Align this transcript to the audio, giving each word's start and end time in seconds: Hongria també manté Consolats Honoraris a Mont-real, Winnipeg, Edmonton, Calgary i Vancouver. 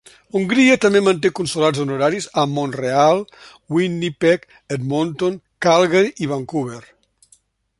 Hongria 0.37 0.75
també 0.83 1.01
manté 1.07 1.29
Consolats 1.39 1.81
Honoraris 1.83 2.27
a 2.43 2.45
Mont-real, 2.53 3.21
Winnipeg, 3.75 4.49
Edmonton, 4.77 5.37
Calgary 5.67 6.11
i 6.27 6.31
Vancouver. 6.33 6.83